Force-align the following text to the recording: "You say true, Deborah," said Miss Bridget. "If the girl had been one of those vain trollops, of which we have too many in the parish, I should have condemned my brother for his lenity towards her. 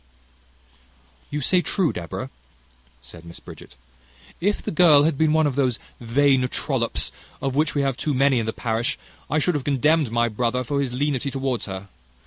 "You 1.29 1.41
say 1.41 1.61
true, 1.61 1.93
Deborah," 1.93 2.31
said 3.03 3.23
Miss 3.23 3.39
Bridget. 3.39 3.75
"If 4.39 4.63
the 4.63 4.71
girl 4.71 5.03
had 5.03 5.15
been 5.15 5.31
one 5.31 5.45
of 5.45 5.53
those 5.55 5.77
vain 5.99 6.47
trollops, 6.47 7.11
of 7.39 7.55
which 7.55 7.75
we 7.75 7.83
have 7.83 7.97
too 7.97 8.15
many 8.15 8.39
in 8.39 8.47
the 8.47 8.51
parish, 8.51 8.97
I 9.29 9.37
should 9.37 9.53
have 9.53 9.63
condemned 9.63 10.09
my 10.11 10.27
brother 10.27 10.63
for 10.63 10.81
his 10.81 10.91
lenity 10.91 11.29
towards 11.29 11.65
her. 11.67 11.87